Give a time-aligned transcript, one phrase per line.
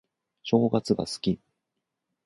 [0.41, 1.39] 正月が好き